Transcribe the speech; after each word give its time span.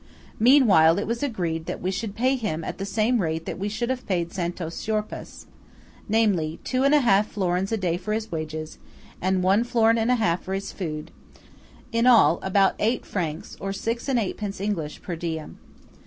Meanwhile 0.39 0.97
it 0.97 1.05
was 1.05 1.21
agreed 1.21 1.67
that 1.67 1.79
we 1.79 1.91
should 1.91 2.15
pay 2.15 2.35
him 2.35 2.63
at 2.63 2.79
the 2.79 2.87
same 2.87 3.21
rate 3.21 3.45
that 3.45 3.59
we 3.59 3.69
should 3.69 3.91
have 3.91 4.07
paid 4.07 4.33
Santo 4.33 4.67
Siorpaes: 4.67 5.45
namely 6.09 6.59
two 6.63 6.83
and 6.83 6.95
a 6.95 7.01
half 7.01 7.27
florins 7.27 7.71
a 7.71 7.77
day 7.77 7.97
for 7.97 8.11
his 8.11 8.31
wages, 8.31 8.79
and 9.21 9.43
one 9.43 9.63
florin 9.63 9.99
and 9.99 10.09
a 10.09 10.15
half 10.15 10.41
for 10.41 10.55
his 10.55 10.71
food–in 10.71 12.07
all, 12.07 12.39
about 12.41 12.73
eight 12.79 13.05
francs, 13.05 13.55
or 13.59 13.71
six 13.71 14.09
and 14.09 14.17
eightpence 14.17 14.59
English, 14.59 15.03
per 15.03 15.15
diem. 15.15 15.59